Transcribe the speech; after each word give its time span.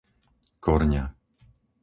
Korňa 0.65 1.03